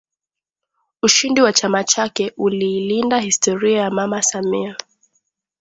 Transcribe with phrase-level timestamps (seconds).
[1.03, 4.75] Ushindi wa chama chake uliilinda historia ya Mama Samia